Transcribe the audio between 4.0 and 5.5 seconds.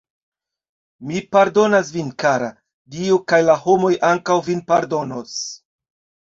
ankaŭ vin pardonos.